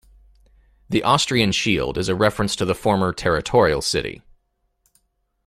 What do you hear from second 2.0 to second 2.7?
a reference to